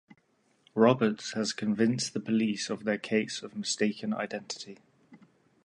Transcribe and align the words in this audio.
Roberts 0.73 1.33
has 1.33 1.53
convinced 1.53 2.15
the 2.15 2.19
police 2.19 2.71
of 2.71 2.85
their 2.85 2.97
case 2.97 3.43
of 3.43 3.55
mistaken 3.55 4.15
identity. 4.15 4.79